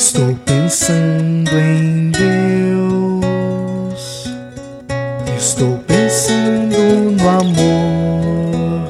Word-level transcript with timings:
Estou 0.00 0.34
pensando 0.46 1.50
em 1.58 2.10
Deus. 2.10 2.24
Estou 5.36 5.76
pensando 5.86 6.74
no 7.20 7.28
amor. 7.28 8.88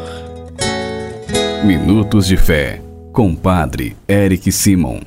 Minutos 1.65 2.29
de 2.29 2.37
Fé, 2.37 2.81
com 3.13 3.35
Padre 3.35 3.97
Eric 4.09 4.53
Simon. 4.53 5.01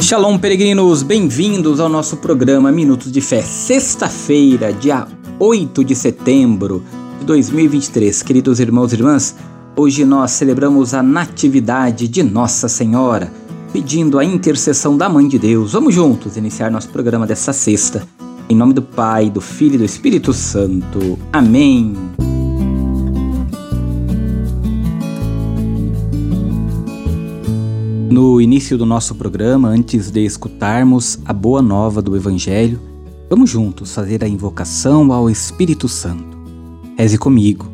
Shalom, 0.00 0.38
peregrinos, 0.38 1.02
bem-vindos 1.02 1.78
ao 1.78 1.90
nosso 1.90 2.16
programa 2.16 2.72
Minutos 2.72 3.12
de 3.12 3.20
Fé, 3.20 3.42
sexta-feira, 3.42 4.72
dia 4.72 5.06
8 5.38 5.84
de 5.84 5.94
setembro 5.94 6.82
de 7.20 7.26
2023. 7.26 8.22
Queridos 8.22 8.60
irmãos 8.60 8.94
e 8.94 8.96
irmãs, 8.96 9.36
hoje 9.76 10.04
nós 10.04 10.30
celebramos 10.32 10.94
a 10.94 11.02
Natividade 11.02 12.06
de 12.06 12.22
Nossa 12.22 12.68
Senhora, 12.68 13.32
pedindo 13.72 14.18
a 14.18 14.24
intercessão 14.24 14.96
da 14.96 15.08
Mãe 15.08 15.26
de 15.26 15.38
Deus. 15.38 15.72
Vamos 15.72 15.94
juntos 15.94 16.36
iniciar 16.36 16.70
nosso 16.70 16.88
programa 16.90 17.26
dessa 17.26 17.52
sexta. 17.52 18.06
Em 18.48 18.54
nome 18.54 18.72
do 18.72 18.82
Pai, 18.82 19.30
do 19.30 19.40
Filho 19.40 19.74
e 19.74 19.78
do 19.78 19.84
Espírito 19.84 20.32
Santo. 20.32 21.18
Amém. 21.32 21.94
No 28.10 28.40
início 28.40 28.78
do 28.78 28.86
nosso 28.86 29.16
programa, 29.16 29.68
antes 29.68 30.08
de 30.10 30.24
escutarmos 30.24 31.18
a 31.24 31.32
boa 31.32 31.60
nova 31.60 32.00
do 32.00 32.14
Evangelho, 32.14 32.80
vamos 33.28 33.50
juntos 33.50 33.92
fazer 33.92 34.22
a 34.22 34.28
invocação 34.28 35.12
ao 35.12 35.28
Espírito 35.28 35.88
Santo. 35.88 36.38
Reze 36.96 37.18
comigo 37.18 37.73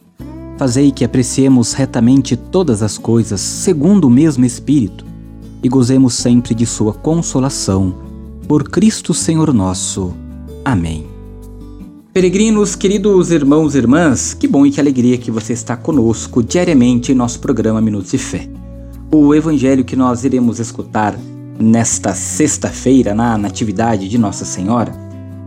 fazei 0.61 0.91
que 0.91 1.03
apreciemos 1.03 1.73
retamente 1.73 2.37
todas 2.37 2.83
as 2.83 2.95
coisas 2.95 3.41
segundo 3.41 4.05
o 4.05 4.11
mesmo 4.11 4.45
Espírito 4.45 5.03
e 5.63 5.67
gozemos 5.67 6.13
sempre 6.13 6.53
de 6.53 6.67
Sua 6.67 6.93
consolação. 6.93 7.95
Por 8.47 8.69
Cristo 8.69 9.11
Senhor 9.11 9.51
nosso. 9.55 10.13
Amém. 10.63 11.07
Peregrinos, 12.13 12.75
queridos 12.75 13.31
irmãos 13.31 13.73
e 13.73 13.79
irmãs, 13.79 14.35
que 14.35 14.47
bom 14.47 14.63
e 14.63 14.69
que 14.69 14.79
alegria 14.79 15.17
que 15.17 15.31
você 15.31 15.51
está 15.51 15.75
conosco 15.75 16.43
diariamente 16.43 17.11
em 17.11 17.15
nosso 17.15 17.39
programa 17.39 17.81
Minutos 17.81 18.11
de 18.11 18.19
Fé. 18.19 18.47
O 19.11 19.33
evangelho 19.33 19.83
que 19.83 19.95
nós 19.95 20.23
iremos 20.23 20.59
escutar 20.59 21.17
nesta 21.59 22.13
sexta-feira, 22.13 23.15
na 23.15 23.35
Natividade 23.35 24.07
de 24.07 24.19
Nossa 24.19 24.45
Senhora, 24.45 24.93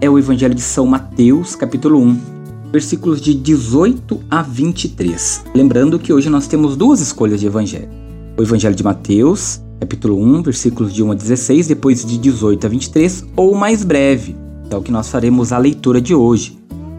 é 0.01 0.11
o 0.11 0.19
Evangelho 0.19 0.57
de 0.57 0.61
São 0.61 0.87
Mateus, 0.87 1.55
capítulo 1.55 2.01
1, 2.01 2.34
versículos 2.75 3.21
de 3.21 3.35
18 3.35 4.21
a 4.29 4.43
23. 4.43 5.45
Lembrando 5.55 5.97
que 5.97 6.13
hoje 6.13 6.29
nós 6.29 6.49
temos 6.49 6.77
duas 6.77 7.01
escolhas 7.01 7.39
de 7.39 7.47
Evangelho. 7.47 7.89
O 8.37 8.43
Evangelho 8.43 8.75
de 8.75 8.83
Mateus, 8.83 9.63
capítulo 9.79 10.21
1, 10.21 10.43
versículos 10.43 10.93
de 10.93 11.01
1 11.01 11.13
a 11.13 11.15
16, 11.15 11.69
depois 11.69 12.05
de 12.05 12.19
18 12.19 12.67
a 12.67 12.69
23, 12.69 13.27
ou 13.37 13.55
mais 13.55 13.85
breve, 13.85 14.35
é 14.69 14.75
o 14.75 14.83
que 14.83 14.91
nós 14.91 15.09
faremos 15.09 15.53
a 15.53 15.59
leitura 15.59 16.01
de 16.01 16.17
hoje, 16.17 16.59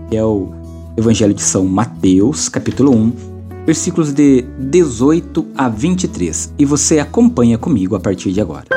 que 0.09 0.15
é 0.15 0.23
o 0.23 0.53
Evangelho 0.95 1.33
de 1.33 1.41
São 1.41 1.65
Mateus, 1.65 2.47
capítulo 2.47 2.95
1, 2.95 3.13
versículos 3.65 4.13
de 4.13 4.45
18 4.57 5.45
a 5.57 5.67
23. 5.67 6.53
E 6.57 6.63
você 6.63 6.99
acompanha 6.99 7.57
comigo 7.57 7.97
a 7.97 7.99
partir 7.99 8.31
de 8.31 8.39
agora. 8.39 8.67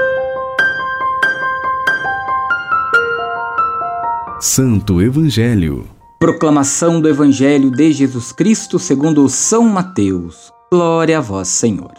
Santo 4.40 5.00
Evangelho. 5.00 5.97
Proclamação 6.20 7.00
do 7.00 7.08
Evangelho 7.08 7.70
de 7.70 7.92
Jesus 7.92 8.32
Cristo 8.32 8.76
segundo 8.76 9.28
São 9.28 9.62
Mateus. 9.62 10.52
Glória 10.68 11.18
a 11.18 11.20
vós, 11.20 11.46
Senhor. 11.46 11.92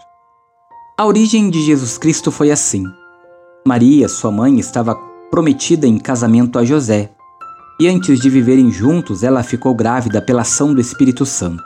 A 0.98 1.06
origem 1.06 1.50
de 1.50 1.62
Jesus 1.62 1.98
Cristo 1.98 2.30
foi 2.30 2.52
assim. 2.52 2.84
Maria, 3.66 4.10
sua 4.10 4.30
mãe, 4.30 4.60
estava 4.60 4.94
prometida 5.32 5.88
em 5.88 5.98
casamento 5.98 6.60
a 6.60 6.66
José, 6.66 7.12
e 7.80 7.88
antes 7.88 8.20
de 8.20 8.30
viverem 8.30 8.70
juntos, 8.70 9.24
ela 9.24 9.42
ficou 9.42 9.74
grávida 9.74 10.22
pela 10.22 10.42
ação 10.42 10.74
do 10.74 10.82
Espírito 10.82 11.26
Santo. 11.26 11.64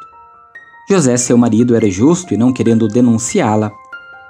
José, 0.87 1.17
seu 1.17 1.35
marido, 1.35 1.75
era 1.75 1.89
justo 1.89 2.35
e, 2.35 2.37
não 2.37 2.53
querendo 2.53 2.87
denunciá-la, 2.87 3.71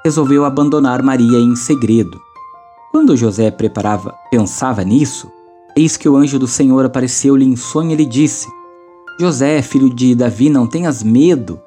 resolveu 0.02 0.46
abandonar 0.46 1.04
Maria 1.04 1.40
em 1.40 1.58
segredo. 1.58 2.18
Quando 2.90 3.18
José 3.18 3.52
preparava, 3.52 4.16
pensava 4.32 4.82
nisso, 4.82 5.30
Eis 5.76 5.98
que 5.98 6.08
o 6.08 6.16
anjo 6.16 6.38
do 6.38 6.48
Senhor 6.48 6.86
apareceu-lhe 6.86 7.46
em 7.46 7.56
sonho 7.56 7.92
e 7.92 7.96
lhe 7.96 8.06
disse: 8.06 8.48
José, 9.20 9.60
filho 9.64 9.90
de 9.90 10.14
Davi, 10.14 10.48
não 10.48 10.68
tenhas 10.68 11.02
medo 11.02 11.60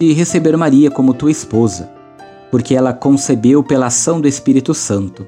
de 0.00 0.12
receber 0.12 0.56
Maria 0.56 0.90
como 0.90 1.14
tua 1.14 1.30
esposa, 1.30 1.88
porque 2.50 2.74
ela 2.74 2.92
concebeu 2.92 3.62
pela 3.62 3.86
ação 3.86 4.20
do 4.20 4.26
Espírito 4.26 4.74
Santo. 4.74 5.24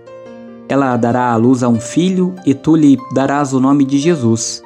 Ela 0.69 0.97
dará 0.97 1.31
à 1.31 1.37
luz 1.37 1.63
a 1.63 1.69
um 1.69 1.79
filho 1.79 2.35
e 2.45 2.55
tu 2.55 2.75
lhe 2.75 2.99
darás 3.13 3.53
o 3.53 3.61
nome 3.61 3.85
de 3.85 3.99
Jesus, 3.99 4.63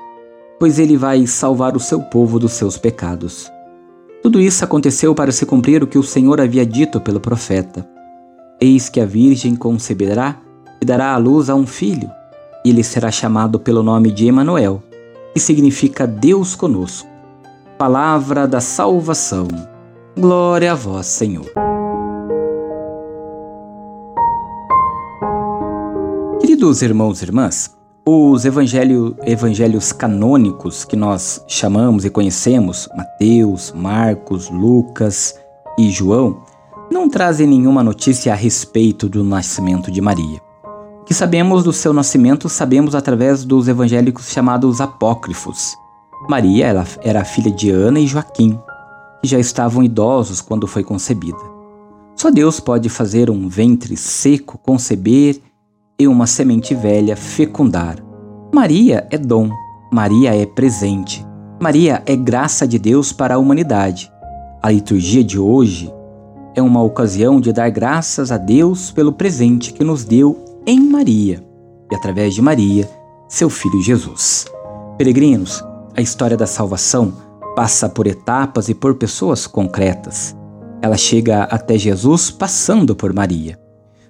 pois 0.59 0.79
ele 0.79 0.97
vai 0.97 1.27
salvar 1.27 1.77
o 1.77 1.81
seu 1.81 2.01
povo 2.01 2.39
dos 2.39 2.53
seus 2.53 2.79
pecados. 2.79 3.51
Tudo 4.23 4.41
isso 4.41 4.65
aconteceu 4.65 5.15
para 5.15 5.31
se 5.31 5.45
cumprir 5.45 5.83
o 5.83 5.87
que 5.87 5.99
o 5.99 6.03
Senhor 6.03 6.41
havia 6.41 6.65
dito 6.65 7.01
pelo 7.03 7.21
profeta. 7.21 7.87
Eis 8.59 8.89
que 8.89 9.01
a 9.01 9.05
Virgem 9.05 9.55
conceberá 9.55 10.41
e 10.81 10.87
dará 10.87 11.13
à 11.13 11.19
luz 11.19 11.51
a 11.51 11.55
um 11.55 11.67
filho 11.67 12.11
ele 12.69 12.83
será 12.83 13.11
chamado 13.11 13.59
pelo 13.59 13.83
nome 13.83 14.11
de 14.11 14.27
Emanuel, 14.27 14.83
que 15.33 15.41
significa 15.41 16.07
Deus 16.07 16.55
conosco. 16.55 17.09
Palavra 17.79 18.47
da 18.47 18.61
salvação. 18.61 19.47
Glória 20.19 20.73
a 20.73 20.75
vós, 20.75 21.07
Senhor. 21.07 21.47
Queridos 26.41 26.83
irmãos 26.83 27.21
e 27.21 27.25
irmãs, 27.25 27.77
os 28.05 28.45
evangelho, 28.45 29.17
evangelhos 29.25 29.93
canônicos 29.93 30.85
que 30.85 30.97
nós 30.97 31.45
chamamos 31.47 32.05
e 32.05 32.11
conhecemos, 32.11 32.89
Mateus, 32.97 33.73
Marcos, 33.73 34.51
Lucas 34.51 35.39
e 35.79 35.91
João, 35.91 36.43
não 36.91 37.09
trazem 37.09 37.47
nenhuma 37.47 37.85
notícia 37.85 38.33
a 38.33 38.37
respeito 38.37 39.09
do 39.09 39.23
nascimento 39.23 39.91
de 39.91 40.01
Maria 40.01 40.48
que 41.09 41.15
sabemos 41.15 41.65
do 41.65 41.73
seu 41.73 41.95
nascimento 41.95 42.51
sabemos 42.51 42.95
através 42.95 43.43
dos 43.43 43.67
evangélicos 43.67 44.29
chamados 44.29 44.79
apócrifos. 44.79 45.75
Maria 46.29 46.67
ela 46.67 46.87
era 47.01 47.25
filha 47.25 47.51
de 47.51 47.71
Ana 47.71 47.99
e 47.99 48.07
Joaquim, 48.07 48.61
que 49.23 49.27
já 49.27 49.39
estavam 49.39 49.83
idosos 49.83 50.43
quando 50.43 50.67
foi 50.67 50.85
concebida. 50.85 51.39
Só 52.15 52.31
Deus 52.31 52.61
pode 52.61 52.91
fazer 52.91 53.31
um 53.31 53.49
ventre 53.49 53.97
seco 53.97 54.59
conceber 54.59 55.41
e 55.99 56.07
uma 56.07 56.27
semente 56.27 56.75
velha 56.75 57.17
fecundar. 57.17 57.97
Maria 58.55 59.07
é 59.11 59.17
dom, 59.17 59.49
Maria 59.91 60.37
é 60.37 60.45
presente, 60.45 61.27
Maria 61.59 62.03
é 62.05 62.15
graça 62.15 62.69
de 62.69 62.79
Deus 62.79 63.15
para 63.15 63.37
a 63.37 63.39
humanidade. 63.39 64.13
A 64.63 64.71
liturgia 64.71 65.25
de 65.25 65.39
hoje 65.39 65.91
é 66.55 66.61
uma 66.61 66.83
ocasião 66.83 67.41
de 67.41 67.51
dar 67.51 67.71
graças 67.71 68.31
a 68.31 68.37
Deus 68.37 68.91
pelo 68.91 69.15
presente 69.15 69.73
que 69.73 69.83
nos 69.83 70.05
deu 70.05 70.48
em 70.69 70.79
Maria 70.81 71.43
e 71.91 71.95
através 71.95 72.35
de 72.35 72.43
Maria, 72.43 72.87
seu 73.27 73.49
filho 73.49 73.81
Jesus. 73.81 74.45
Peregrinos, 74.99 75.65
a 75.97 76.03
história 76.03 76.37
da 76.37 76.47
salvação 76.47 77.11
passa 77.57 77.89
por 77.89 78.07
etapas 78.07 78.69
e 78.69 78.75
por 78.75 78.97
pessoas 78.97 79.47
concretas. 79.47 80.37
Ela 80.83 80.99
chega 80.99 81.45
até 81.45 81.79
Jesus 81.79 82.31
passando 82.31 82.95
por 82.95 83.15
Maria. 83.15 83.59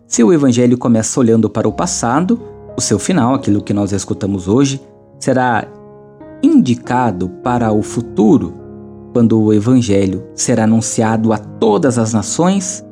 Se 0.04 0.24
o 0.24 0.32
evangelho 0.32 0.76
começa 0.76 1.20
olhando 1.20 1.48
para 1.48 1.68
o 1.68 1.72
passado, 1.72 2.42
o 2.76 2.80
seu 2.80 2.98
final, 2.98 3.34
aquilo 3.34 3.62
que 3.62 3.72
nós 3.72 3.92
escutamos 3.92 4.48
hoje, 4.48 4.82
será 5.20 5.64
indicado 6.42 7.28
para 7.44 7.70
o 7.70 7.82
futuro, 7.82 8.52
quando 9.12 9.40
o 9.40 9.52
evangelho 9.52 10.26
será 10.34 10.64
anunciado 10.64 11.32
a 11.32 11.38
todas 11.38 11.98
as 11.98 12.12
nações 12.12 12.84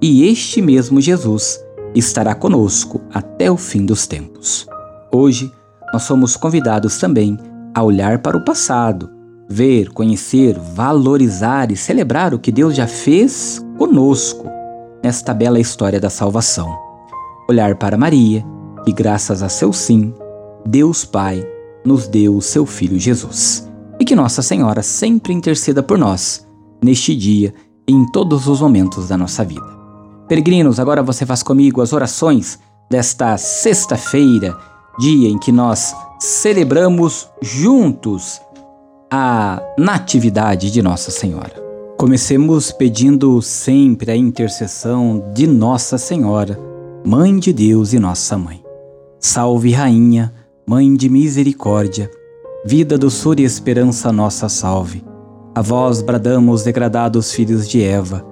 e 0.00 0.26
este 0.26 0.60
mesmo 0.60 1.00
Jesus 1.00 1.60
estará 1.94 2.34
conosco 2.34 3.00
até 3.12 3.50
o 3.50 3.56
fim 3.56 3.84
dos 3.84 4.06
tempos. 4.06 4.66
Hoje, 5.12 5.52
nós 5.92 6.02
somos 6.02 6.36
convidados 6.36 6.98
também 6.98 7.38
a 7.74 7.82
olhar 7.82 8.18
para 8.18 8.36
o 8.36 8.44
passado, 8.44 9.10
ver, 9.48 9.90
conhecer, 9.90 10.58
valorizar 10.58 11.70
e 11.70 11.76
celebrar 11.76 12.32
o 12.32 12.38
que 12.38 12.50
Deus 12.50 12.74
já 12.74 12.86
fez 12.86 13.60
conosco 13.76 14.46
nesta 15.02 15.34
bela 15.34 15.60
história 15.60 16.00
da 16.00 16.08
salvação. 16.08 16.74
Olhar 17.48 17.76
para 17.76 17.98
Maria 17.98 18.44
e 18.86 18.92
graças 18.92 19.42
a 19.42 19.48
seu 19.48 19.72
sim, 19.72 20.14
Deus 20.64 21.04
Pai 21.04 21.46
nos 21.84 22.06
deu 22.08 22.36
o 22.36 22.42
seu 22.42 22.64
Filho 22.64 22.98
Jesus. 22.98 23.70
E 24.00 24.04
que 24.04 24.16
Nossa 24.16 24.42
Senhora 24.42 24.82
sempre 24.82 25.32
interceda 25.32 25.82
por 25.82 25.98
nós, 25.98 26.46
neste 26.82 27.14
dia 27.14 27.52
e 27.86 27.92
em 27.92 28.06
todos 28.10 28.46
os 28.48 28.60
momentos 28.60 29.08
da 29.08 29.16
nossa 29.16 29.44
vida. 29.44 29.81
Peregrinos, 30.32 30.80
agora 30.80 31.02
você 31.02 31.26
faz 31.26 31.42
comigo 31.42 31.82
as 31.82 31.92
orações 31.92 32.58
desta 32.90 33.36
sexta-feira, 33.36 34.56
dia 34.98 35.28
em 35.28 35.38
que 35.38 35.52
nós 35.52 35.94
celebramos 36.18 37.28
juntos 37.42 38.40
a 39.12 39.62
Natividade 39.78 40.70
de 40.70 40.80
Nossa 40.80 41.10
Senhora. 41.10 41.52
Comecemos 41.98 42.72
pedindo 42.72 43.42
sempre 43.42 44.10
a 44.10 44.16
intercessão 44.16 45.22
de 45.34 45.46
Nossa 45.46 45.98
Senhora, 45.98 46.58
Mãe 47.04 47.38
de 47.38 47.52
Deus 47.52 47.92
e 47.92 47.98
Nossa 47.98 48.38
Mãe. 48.38 48.64
Salve, 49.20 49.70
Rainha, 49.72 50.32
Mãe 50.66 50.94
de 50.96 51.10
Misericórdia, 51.10 52.10
vida, 52.64 52.96
doçura 52.96 53.42
e 53.42 53.44
esperança, 53.44 54.10
nossa 54.10 54.48
salve. 54.48 55.04
A 55.54 55.60
vós 55.60 56.00
bradamos, 56.00 56.62
degradados 56.62 57.32
filhos 57.32 57.68
de 57.68 57.82
Eva, 57.82 58.31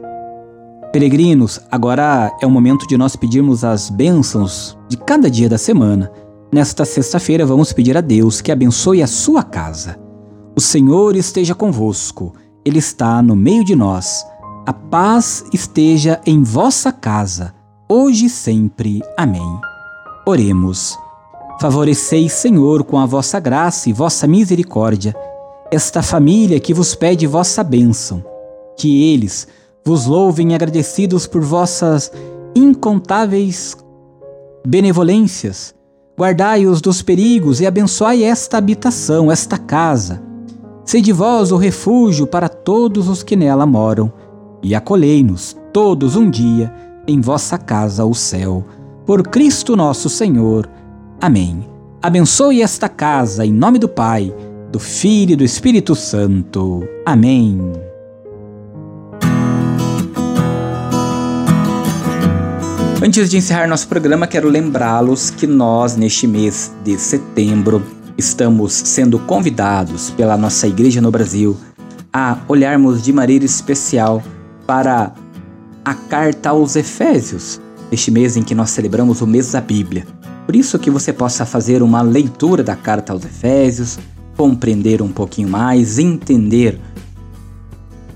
Peregrinos, 0.91 1.57
agora 1.71 2.35
é 2.41 2.45
o 2.45 2.51
momento 2.51 2.85
de 2.85 2.97
nós 2.97 3.15
pedirmos 3.15 3.63
as 3.63 3.89
bênçãos 3.89 4.77
de 4.89 4.97
cada 4.97 5.31
dia 5.31 5.47
da 5.47 5.57
semana. 5.57 6.11
Nesta 6.51 6.83
sexta-feira, 6.83 7.45
vamos 7.45 7.71
pedir 7.71 7.95
a 7.95 8.01
Deus 8.01 8.41
que 8.41 8.51
abençoe 8.51 9.01
a 9.01 9.07
sua 9.07 9.41
casa. 9.41 9.97
O 10.53 10.59
Senhor 10.59 11.15
esteja 11.15 11.55
convosco, 11.55 12.33
Ele 12.65 12.79
está 12.79 13.21
no 13.21 13.37
meio 13.37 13.63
de 13.63 13.73
nós. 13.73 14.25
A 14.65 14.73
paz 14.73 15.45
esteja 15.53 16.19
em 16.25 16.43
vossa 16.43 16.91
casa, 16.91 17.53
hoje 17.87 18.25
e 18.25 18.29
sempre. 18.29 19.01
Amém. 19.15 19.59
Oremos. 20.25 20.99
Favoreceis, 21.61 22.33
Senhor, 22.33 22.83
com 22.83 22.99
a 22.99 23.05
vossa 23.05 23.39
graça 23.39 23.89
e 23.89 23.93
vossa 23.93 24.27
misericórdia, 24.27 25.15
esta 25.71 26.01
família 26.01 26.59
que 26.59 26.73
vos 26.73 26.95
pede 26.95 27.25
vossa 27.25 27.63
bênção. 27.63 28.21
Que 28.77 29.13
eles 29.13 29.47
vos 29.85 30.05
louvem 30.05 30.53
agradecidos 30.53 31.25
por 31.27 31.41
vossas 31.41 32.11
incontáveis 32.55 33.75
benevolências. 34.65 35.73
Guardai-os 36.17 36.81
dos 36.81 37.01
perigos 37.01 37.61
e 37.61 37.65
abençoai 37.65 38.23
esta 38.23 38.57
habitação, 38.57 39.31
esta 39.31 39.57
casa. 39.57 40.21
Sede 40.85 41.11
vós 41.11 41.51
o 41.51 41.57
refúgio 41.57 42.27
para 42.27 42.49
todos 42.49 43.07
os 43.07 43.23
que 43.23 43.35
nela 43.35 43.65
moram, 43.65 44.11
e 44.61 44.75
acolhei-nos 44.75 45.57
todos 45.73 46.15
um 46.15 46.29
dia 46.29 46.71
em 47.07 47.19
vossa 47.19 47.57
casa, 47.57 48.05
o 48.05 48.13
céu. 48.13 48.63
Por 49.05 49.23
Cristo 49.23 49.75
nosso 49.75 50.09
Senhor. 50.09 50.69
Amém. 51.19 51.67
Abençoe 52.01 52.61
esta 52.61 52.89
casa 52.89 53.45
em 53.45 53.53
nome 53.53 53.79
do 53.79 53.87
Pai, 53.87 54.33
do 54.71 54.79
Filho 54.79 55.33
e 55.33 55.35
do 55.35 55.43
Espírito 55.43 55.95
Santo. 55.95 56.83
Amém. 57.05 57.90
Antes 63.03 63.31
de 63.31 63.37
encerrar 63.37 63.67
nosso 63.67 63.87
programa, 63.87 64.27
quero 64.27 64.47
lembrá-los 64.47 65.31
que 65.31 65.47
nós, 65.47 65.95
neste 65.95 66.27
mês 66.27 66.71
de 66.83 66.99
setembro, 66.99 67.81
estamos 68.15 68.73
sendo 68.73 69.17
convidados 69.17 70.11
pela 70.11 70.37
nossa 70.37 70.67
igreja 70.67 71.01
no 71.01 71.09
Brasil 71.09 71.57
a 72.13 72.37
olharmos 72.47 73.01
de 73.01 73.11
maneira 73.11 73.43
especial 73.43 74.21
para 74.67 75.15
a 75.83 75.95
carta 75.95 76.49
aos 76.49 76.75
Efésios, 76.75 77.59
este 77.91 78.11
mês 78.11 78.37
em 78.37 78.43
que 78.43 78.53
nós 78.53 78.69
celebramos 78.69 79.19
o 79.19 79.25
mês 79.25 79.53
da 79.53 79.61
Bíblia. 79.61 80.05
Por 80.45 80.55
isso 80.55 80.77
que 80.77 80.91
você 80.91 81.11
possa 81.11 81.43
fazer 81.43 81.81
uma 81.81 82.03
leitura 82.03 82.63
da 82.63 82.75
carta 82.75 83.13
aos 83.13 83.25
Efésios, 83.25 83.97
compreender 84.37 85.01
um 85.01 85.11
pouquinho 85.11 85.49
mais, 85.49 85.97
entender 85.97 86.79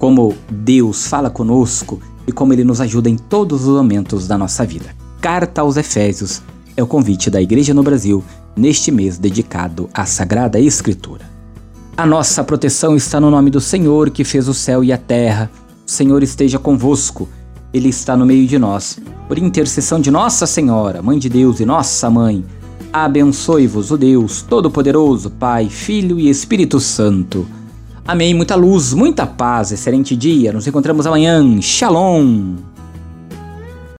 como 0.06 0.36
Deus 0.52 1.08
fala 1.08 1.32
conosco 1.32 2.00
e 2.28 2.32
como 2.32 2.54
ele 2.54 2.64
nos 2.64 2.80
ajuda 2.80 3.10
em 3.10 3.18
todos 3.18 3.66
os 3.66 3.76
momentos 3.76 4.28
da 4.28 4.38
nossa 4.38 4.64
vida. 4.64 4.96
Carta 5.20 5.62
aos 5.62 5.78
Efésios 5.78 6.44
é 6.78 6.84
o 6.84 6.86
convite 6.86 7.28
da 7.28 7.42
Igreja 7.42 7.74
no 7.74 7.82
Brasil 7.82 8.24
neste 8.56 8.92
mês 8.92 9.18
dedicado 9.18 9.90
à 9.92 10.06
Sagrada 10.06 10.60
Escritura. 10.60 11.28
A 11.98 12.06
nossa 12.06 12.44
proteção 12.44 12.96
está 12.96 13.20
no 13.20 13.32
nome 13.32 13.50
do 13.50 13.60
Senhor 13.60 14.12
que 14.12 14.24
fez 14.24 14.48
o 14.48 14.54
céu 14.54 14.84
e 14.84 14.94
a 14.94 14.98
terra. 15.00 15.50
O 15.88 15.90
Senhor 15.90 16.22
esteja 16.22 16.60
convosco, 16.60 17.28
ele 17.74 17.90
está 17.90 18.16
no 18.16 18.28
meio 18.28 18.46
de 18.46 18.60
nós 18.60 19.00
por 19.28 19.40
intercessão 19.40 20.00
de 20.00 20.12
Nossa 20.12 20.46
Senhora, 20.46 21.02
Mãe 21.02 21.18
de 21.18 21.30
Deus 21.30 21.60
e 21.60 21.66
Nossa 21.66 22.12
Mãe, 22.12 22.46
abençoe-vos 22.94 23.90
o 23.90 23.98
Deus 23.98 24.44
Todo-Poderoso, 24.44 25.32
Pai, 25.32 25.68
Filho 25.68 26.20
e 26.20 26.30
Espírito 26.30 26.80
Santo. 26.80 27.48
Amém. 28.08 28.34
Muita 28.36 28.56
luz, 28.56 28.94
muita 28.94 29.26
paz, 29.26 29.72
excelente 29.72 30.16
dia. 30.16 30.54
Nos 30.54 30.68
encontramos 30.68 31.08
amanhã. 31.08 31.60
Shalom. 31.60 32.75